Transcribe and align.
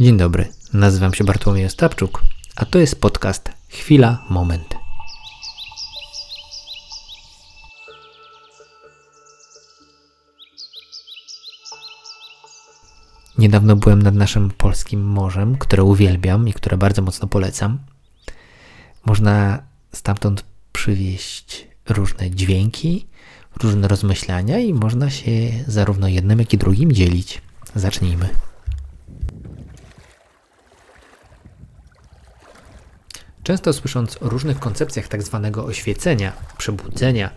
Dzień 0.00 0.16
dobry, 0.16 0.48
nazywam 0.72 1.14
się 1.14 1.24
Bartłomiej 1.24 1.66
Ostapczuk, 1.66 2.22
a 2.56 2.64
to 2.64 2.78
jest 2.78 3.00
podcast 3.00 3.50
Chwila, 3.68 4.24
Moment. 4.30 4.74
Niedawno 13.38 13.76
byłem 13.76 14.02
nad 14.02 14.14
naszym 14.14 14.50
polskim 14.50 15.04
morzem, 15.04 15.58
które 15.58 15.82
uwielbiam 15.82 16.48
i 16.48 16.52
które 16.52 16.76
bardzo 16.76 17.02
mocno 17.02 17.28
polecam. 17.28 17.78
Można 19.06 19.62
stamtąd 19.92 20.44
przywieźć 20.72 21.68
różne 21.88 22.30
dźwięki, 22.30 23.06
różne 23.62 23.88
rozmyślania 23.88 24.58
i 24.58 24.74
można 24.74 25.10
się 25.10 25.30
zarówno 25.66 26.08
jednym, 26.08 26.38
jak 26.38 26.52
i 26.52 26.58
drugim 26.58 26.92
dzielić. 26.92 27.42
Zacznijmy. 27.74 28.53
Często 33.44 33.72
słysząc 33.72 34.22
o 34.22 34.28
różnych 34.28 34.58
koncepcjach 34.58 35.08
tak 35.08 35.22
zwanego 35.22 35.64
oświecenia, 35.64 36.32
przebudzenia, 36.58 37.30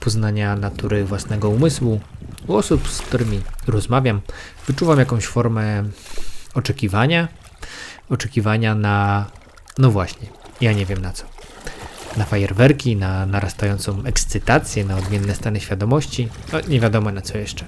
poznania 0.00 0.56
natury 0.56 1.04
własnego 1.04 1.48
umysłu, 1.48 2.00
u 2.46 2.54
osób, 2.54 2.88
z 2.88 3.02
którymi 3.02 3.40
rozmawiam, 3.66 4.20
wyczuwam 4.66 4.98
jakąś 4.98 5.26
formę 5.26 5.84
oczekiwania, 6.54 7.28
oczekiwania 8.10 8.74
na, 8.74 9.26
no 9.78 9.90
właśnie, 9.90 10.28
ja 10.60 10.72
nie 10.72 10.86
wiem 10.86 11.02
na 11.02 11.12
co. 11.12 11.24
Na 12.16 12.24
fajerwerki, 12.24 12.96
na 12.96 13.26
narastającą 13.26 14.04
ekscytację, 14.04 14.84
na 14.84 14.96
odmienne 14.96 15.34
stany 15.34 15.60
świadomości, 15.60 16.28
no 16.52 16.60
nie 16.68 16.80
wiadomo 16.80 17.12
na 17.12 17.20
co 17.20 17.38
jeszcze. 17.38 17.64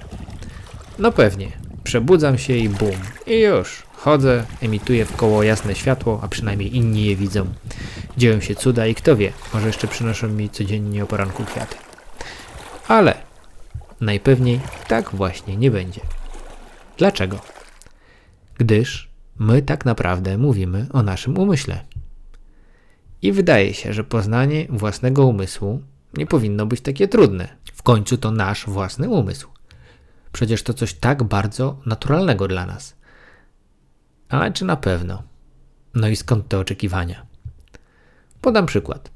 No 0.99 1.11
pewnie, 1.11 1.51
przebudzam 1.87 2.37
się 2.37 2.53
i 2.53 2.69
bum, 2.69 2.95
i 3.27 3.39
już, 3.39 3.83
chodzę, 3.93 4.45
emituję 4.61 5.05
w 5.05 5.15
koło 5.15 5.43
jasne 5.43 5.75
światło, 5.75 6.19
a 6.23 6.27
przynajmniej 6.27 6.75
inni 6.75 7.05
je 7.05 7.15
widzą. 7.15 7.47
Dzieją 8.17 8.39
się 8.39 8.55
cuda 8.55 8.87
i 8.87 8.95
kto 8.95 9.15
wie, 9.15 9.31
może 9.53 9.67
jeszcze 9.67 9.87
przynoszą 9.87 10.27
mi 10.27 10.49
codziennie 10.49 11.03
o 11.03 11.07
poranku 11.07 11.43
kwiaty. 11.43 11.75
Ale 12.87 13.17
najpewniej 14.01 14.59
tak 14.87 15.09
właśnie 15.09 15.57
nie 15.57 15.71
będzie. 15.71 16.01
Dlaczego? 16.97 17.39
Gdyż 18.57 19.09
my 19.39 19.61
tak 19.61 19.85
naprawdę 19.85 20.37
mówimy 20.37 20.87
o 20.93 21.03
naszym 21.03 21.37
umyśle. 21.37 21.85
I 23.21 23.31
wydaje 23.31 23.73
się, 23.73 23.93
że 23.93 24.03
poznanie 24.03 24.65
własnego 24.69 25.25
umysłu 25.25 25.81
nie 26.17 26.25
powinno 26.25 26.65
być 26.65 26.81
takie 26.81 27.07
trudne. 27.07 27.47
W 27.73 27.83
końcu 27.83 28.17
to 28.17 28.31
nasz 28.31 28.65
własny 28.65 29.09
umysł. 29.09 29.56
Przecież 30.31 30.63
to 30.63 30.73
coś 30.73 30.93
tak 30.93 31.23
bardzo 31.23 31.81
naturalnego 31.85 32.47
dla 32.47 32.65
nas. 32.65 32.95
Ale 34.29 34.53
czy 34.53 34.65
na 34.65 34.75
pewno? 34.75 35.23
No 35.93 36.07
i 36.07 36.15
skąd 36.15 36.47
te 36.47 36.59
oczekiwania? 36.59 37.25
Podam 38.41 38.65
przykład. 38.65 39.11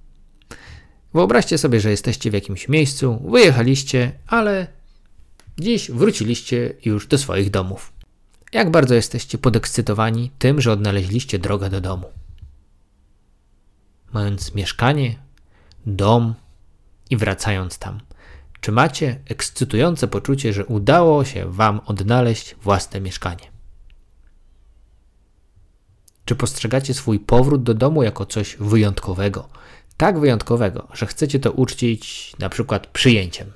Wyobraźcie 1.14 1.58
sobie, 1.58 1.80
że 1.80 1.92
jesteście 1.92 2.32
w 2.32 2.34
jakimś 2.34 2.70
miejscu, 2.70 3.22
wyjechaliście, 3.32 4.12
ale 4.28 4.67
dziś 5.59 5.92
wróciliście 5.92 6.73
już 6.86 7.08
do 7.08 7.17
swoich 7.17 7.50
domów. 7.50 7.94
Jak 8.54 8.72
bardzo 8.72 8.95
jesteście 8.95 9.38
podekscytowani 9.38 10.32
tym, 10.39 10.62
że 10.62 10.72
odnaleźliście 10.72 11.39
drogę 11.39 11.70
do 11.70 11.82
domu? 11.82 12.12
Mając 14.14 14.56
mieszkanie, 14.56 15.16
dom 15.86 16.34
i 17.09 17.17
wracając 17.17 17.78
tam, 17.78 18.00
czy 18.62 18.72
macie 18.72 19.20
ekscytujące 19.26 20.08
poczucie, 20.08 20.54
że 20.54 20.66
udało 20.66 21.26
się 21.26 21.52
Wam 21.52 21.81
odnaleźć 21.86 22.56
własne 22.56 23.02
mieszkanie? 23.02 23.52
Czy 26.26 26.36
postrzegacie 26.36 26.94
swój 26.94 27.20
powrót 27.20 27.64
do 27.64 27.73
domu 27.73 28.04
jako 28.04 28.26
coś 28.26 28.58
wyjątkowego? 28.59 29.50
Tak 29.98 30.20
wyjątkowego, 30.20 30.88
że 30.94 31.05
chcecie 31.05 31.39
to 31.39 31.52
uczcić 31.52 32.33
na 32.39 32.50
przykład 32.50 32.88
przyjęciem. 32.88 33.52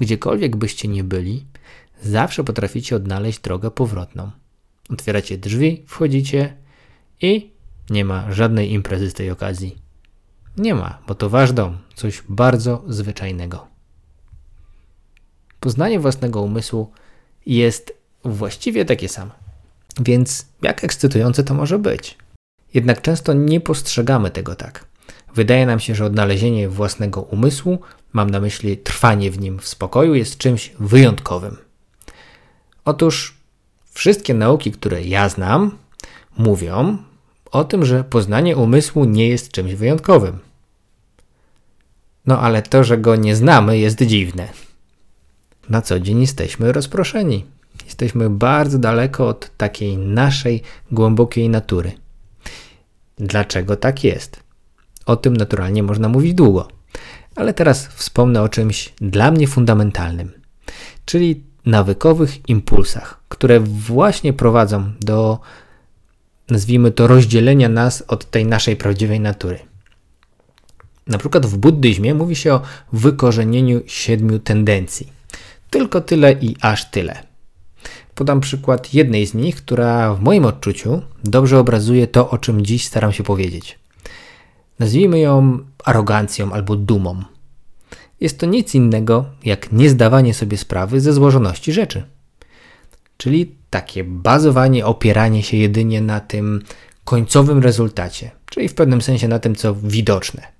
Gdziekolwiek 0.00 0.56
byście 0.56 0.88
nie 0.88 1.04
byli, 1.04 1.46
zawsze 2.02 2.44
potraficie 2.44 2.96
odnaleźć 2.96 3.40
drogę 3.40 3.70
powrotną. 3.70 4.30
Otwieracie 4.90 5.38
drzwi, 5.38 5.84
wchodzicie 5.86 6.56
i 7.20 7.50
nie 7.90 8.04
ma 8.04 8.32
żadnej 8.32 8.72
imprezy 8.72 9.10
z 9.10 9.14
tej 9.14 9.30
okazji. 9.30 9.85
Nie 10.56 10.74
ma, 10.74 10.98
bo 11.06 11.14
to 11.14 11.30
wasz 11.30 11.52
dom, 11.52 11.78
coś 11.94 12.22
bardzo 12.28 12.82
zwyczajnego. 12.88 13.66
Poznanie 15.60 16.00
własnego 16.00 16.42
umysłu 16.42 16.92
jest 17.46 17.92
właściwie 18.24 18.84
takie 18.84 19.08
same. 19.08 19.30
Więc 20.00 20.46
jak 20.62 20.84
ekscytujące 20.84 21.44
to 21.44 21.54
może 21.54 21.78
być? 21.78 22.18
Jednak 22.74 23.02
często 23.02 23.32
nie 23.32 23.60
postrzegamy 23.60 24.30
tego 24.30 24.54
tak. 24.54 24.84
Wydaje 25.34 25.66
nam 25.66 25.80
się, 25.80 25.94
że 25.94 26.04
odnalezienie 26.04 26.68
własnego 26.68 27.22
umysłu, 27.22 27.78
mam 28.12 28.30
na 28.30 28.40
myśli 28.40 28.78
trwanie 28.78 29.30
w 29.30 29.38
nim 29.38 29.58
w 29.58 29.68
spokoju, 29.68 30.14
jest 30.14 30.38
czymś 30.38 30.72
wyjątkowym. 30.78 31.56
Otóż 32.84 33.36
wszystkie 33.90 34.34
nauki, 34.34 34.72
które 34.72 35.02
ja 35.02 35.28
znam, 35.28 35.78
mówią 36.38 36.98
o 37.50 37.64
tym, 37.64 37.84
że 37.84 38.04
poznanie 38.04 38.56
umysłu 38.56 39.04
nie 39.04 39.28
jest 39.28 39.52
czymś 39.52 39.74
wyjątkowym. 39.74 40.45
No 42.26 42.40
ale 42.40 42.62
to, 42.62 42.84
że 42.84 42.98
go 42.98 43.16
nie 43.16 43.36
znamy, 43.36 43.78
jest 43.78 44.02
dziwne. 44.02 44.48
Na 45.68 45.82
co 45.82 46.00
dzień 46.00 46.20
jesteśmy 46.20 46.72
rozproszeni. 46.72 47.44
Jesteśmy 47.84 48.30
bardzo 48.30 48.78
daleko 48.78 49.28
od 49.28 49.56
takiej 49.56 49.98
naszej 49.98 50.62
głębokiej 50.90 51.48
natury. 51.48 51.92
Dlaczego 53.18 53.76
tak 53.76 54.04
jest? 54.04 54.40
O 55.06 55.16
tym 55.16 55.36
naturalnie 55.36 55.82
można 55.82 56.08
mówić 56.08 56.34
długo, 56.34 56.68
ale 57.36 57.54
teraz 57.54 57.86
wspomnę 57.86 58.42
o 58.42 58.48
czymś 58.48 58.92
dla 59.00 59.30
mnie 59.30 59.46
fundamentalnym, 59.46 60.32
czyli 61.04 61.42
nawykowych 61.66 62.48
impulsach, 62.48 63.20
które 63.28 63.60
właśnie 63.60 64.32
prowadzą 64.32 64.92
do, 65.00 65.38
nazwijmy 66.50 66.90
to, 66.90 67.06
rozdzielenia 67.06 67.68
nas 67.68 68.04
od 68.08 68.30
tej 68.30 68.46
naszej 68.46 68.76
prawdziwej 68.76 69.20
natury. 69.20 69.58
Na 71.06 71.18
przykład 71.18 71.46
w 71.46 71.56
buddyzmie 71.56 72.14
mówi 72.14 72.36
się 72.36 72.54
o 72.54 72.60
wykorzenieniu 72.92 73.80
siedmiu 73.86 74.38
tendencji. 74.38 75.12
Tylko 75.70 76.00
tyle 76.00 76.32
i 76.32 76.56
aż 76.60 76.90
tyle. 76.90 77.22
Podam 78.14 78.40
przykład 78.40 78.94
jednej 78.94 79.26
z 79.26 79.34
nich, 79.34 79.56
która 79.56 80.14
w 80.14 80.20
moim 80.20 80.44
odczuciu 80.44 81.02
dobrze 81.24 81.58
obrazuje 81.58 82.06
to, 82.06 82.30
o 82.30 82.38
czym 82.38 82.66
dziś 82.66 82.86
staram 82.86 83.12
się 83.12 83.22
powiedzieć. 83.22 83.78
Nazwijmy 84.78 85.18
ją 85.18 85.58
arogancją 85.84 86.52
albo 86.52 86.76
dumą. 86.76 87.22
Jest 88.20 88.38
to 88.38 88.46
nic 88.46 88.74
innego 88.74 89.24
jak 89.44 89.72
niezdawanie 89.72 90.34
sobie 90.34 90.56
sprawy 90.56 91.00
ze 91.00 91.12
złożoności 91.12 91.72
rzeczy. 91.72 92.04
Czyli 93.16 93.54
takie 93.70 94.04
bazowanie, 94.04 94.86
opieranie 94.86 95.42
się 95.42 95.56
jedynie 95.56 96.00
na 96.00 96.20
tym 96.20 96.62
końcowym 97.04 97.62
rezultacie, 97.62 98.30
czyli 98.50 98.68
w 98.68 98.74
pewnym 98.74 99.02
sensie 99.02 99.28
na 99.28 99.38
tym, 99.38 99.54
co 99.54 99.74
widoczne. 99.74 100.55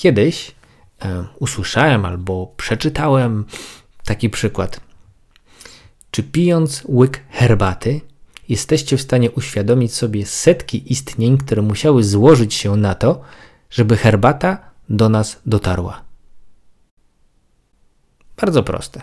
Kiedyś 0.00 0.54
e, 1.02 1.24
usłyszałem 1.38 2.04
albo 2.04 2.54
przeczytałem 2.56 3.44
taki 4.04 4.30
przykład. 4.30 4.80
Czy 6.10 6.22
pijąc 6.22 6.82
łyk 6.88 7.20
herbaty, 7.30 8.00
jesteście 8.48 8.96
w 8.96 9.02
stanie 9.02 9.30
uświadomić 9.30 9.94
sobie 9.94 10.26
setki 10.26 10.92
istnień, 10.92 11.38
które 11.38 11.62
musiały 11.62 12.04
złożyć 12.04 12.54
się 12.54 12.76
na 12.76 12.94
to, 12.94 13.20
żeby 13.70 13.96
herbata 13.96 14.58
do 14.88 15.08
nas 15.08 15.40
dotarła? 15.46 16.04
Bardzo 18.40 18.62
proste. 18.62 19.02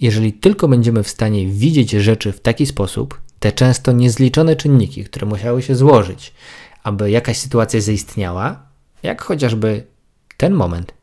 Jeżeli 0.00 0.32
tylko 0.32 0.68
będziemy 0.68 1.02
w 1.02 1.08
stanie 1.08 1.46
widzieć 1.46 1.90
rzeczy 1.90 2.32
w 2.32 2.40
taki 2.40 2.66
sposób, 2.66 3.20
te 3.40 3.52
często 3.52 3.92
niezliczone 3.92 4.56
czynniki, 4.56 5.04
które 5.04 5.26
musiały 5.26 5.62
się 5.62 5.74
złożyć, 5.74 6.34
aby 6.82 7.10
jakaś 7.10 7.38
sytuacja 7.38 7.80
zaistniała, 7.80 8.62
jak 9.02 9.22
chociażby 9.22 9.95
ten 10.36 10.52
moment, 10.52 10.94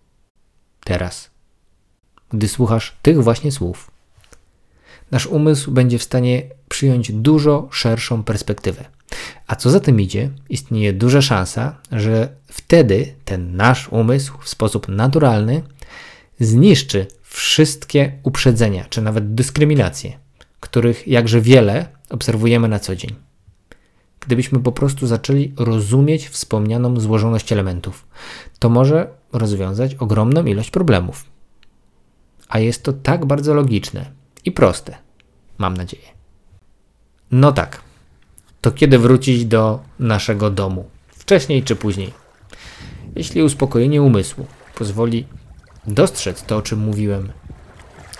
teraz, 0.83 1.29
gdy 2.33 2.47
słuchasz 2.47 2.97
tych 3.01 3.23
właśnie 3.23 3.51
słów, 3.51 3.91
nasz 5.11 5.27
umysł 5.27 5.71
będzie 5.71 5.99
w 5.99 6.03
stanie 6.03 6.43
przyjąć 6.69 7.11
dużo 7.11 7.67
szerszą 7.71 8.23
perspektywę. 8.23 8.85
A 9.47 9.55
co 9.55 9.69
za 9.69 9.79
tym 9.79 10.01
idzie, 10.01 10.29
istnieje 10.49 10.93
duża 10.93 11.21
szansa, 11.21 11.75
że 11.91 12.29
wtedy 12.47 13.13
ten 13.25 13.55
nasz 13.55 13.89
umysł 13.89 14.37
w 14.41 14.49
sposób 14.49 14.87
naturalny 14.87 15.63
zniszczy 16.39 17.07
wszystkie 17.21 18.19
uprzedzenia, 18.23 18.85
czy 18.89 19.01
nawet 19.01 19.35
dyskryminacje, 19.35 20.19
których 20.59 21.07
jakże 21.07 21.41
wiele 21.41 21.87
obserwujemy 22.09 22.67
na 22.67 22.79
co 22.79 22.95
dzień. 22.95 23.15
Gdybyśmy 24.25 24.59
po 24.59 24.71
prostu 24.71 25.07
zaczęli 25.07 25.53
rozumieć 25.57 26.29
wspomnianą 26.29 26.99
złożoność 26.99 27.51
elementów, 27.51 28.07
to 28.59 28.69
może 28.69 29.07
rozwiązać 29.33 29.95
ogromną 29.95 30.45
ilość 30.45 30.71
problemów. 30.71 31.25
A 32.49 32.59
jest 32.59 32.83
to 32.83 32.93
tak 32.93 33.25
bardzo 33.25 33.53
logiczne 33.53 34.11
i 34.45 34.51
proste. 34.51 34.97
Mam 35.57 35.77
nadzieję. 35.77 36.07
No 37.31 37.51
tak. 37.51 37.81
To 38.61 38.71
kiedy 38.71 38.99
wrócić 38.99 39.45
do 39.45 39.79
naszego 39.99 40.49
domu? 40.49 40.85
Wcześniej 41.07 41.63
czy 41.63 41.75
później? 41.75 42.13
Jeśli 43.15 43.43
uspokojenie 43.43 44.01
umysłu 44.01 44.45
pozwoli 44.75 45.25
dostrzec 45.87 46.43
to, 46.43 46.57
o 46.57 46.61
czym 46.61 46.79
mówiłem, 46.79 47.31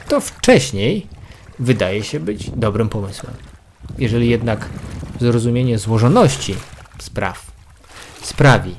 to 0.08 0.22
wcześniej 0.22 1.08
wydaje 1.60 2.04
się 2.04 2.20
być 2.20 2.50
dobrym 2.50 2.90
pomysłem. 2.90 3.34
Jeżeli 3.98 4.30
jednak 4.30 4.70
zrozumienie 5.24 5.80
złożoności 5.80 6.56
spraw 7.00 7.52
sprawi, 8.22 8.76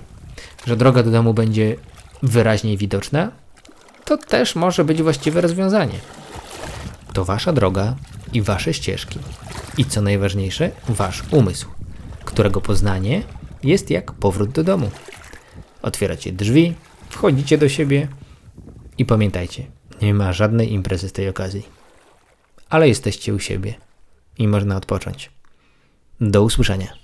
że 0.66 0.76
droga 0.76 1.02
do 1.02 1.10
domu 1.10 1.34
będzie 1.34 1.76
wyraźniej 2.22 2.76
widoczna, 2.76 3.30
to 4.04 4.16
też 4.18 4.56
może 4.56 4.84
być 4.84 5.02
właściwe 5.02 5.40
rozwiązanie. 5.40 5.98
To 7.12 7.24
wasza 7.24 7.52
droga 7.52 7.96
i 8.32 8.42
wasze 8.42 8.74
ścieżki. 8.74 9.18
I 9.78 9.84
co 9.84 10.02
najważniejsze, 10.02 10.70
wasz 10.88 11.22
umysł, 11.30 11.68
którego 12.24 12.60
poznanie 12.60 13.22
jest 13.62 13.90
jak 13.90 14.12
powrót 14.12 14.50
do 14.50 14.64
domu. 14.64 14.90
Otwieracie 15.82 16.32
drzwi, 16.32 16.74
wchodzicie 17.08 17.58
do 17.58 17.68
siebie 17.68 18.08
i 18.98 19.04
pamiętajcie, 19.04 19.66
nie 20.02 20.14
ma 20.14 20.32
żadnej 20.32 20.72
imprezy 20.72 21.08
z 21.08 21.12
tej 21.12 21.28
okazji. 21.28 21.62
Ale 22.68 22.88
jesteście 22.88 23.34
u 23.34 23.38
siebie 23.38 23.74
i 24.38 24.48
można 24.48 24.76
odpocząć. 24.76 25.33
Do 26.30 26.42
usłyszenia. 26.42 27.03